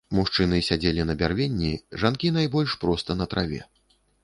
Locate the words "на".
1.09-1.15, 3.21-3.31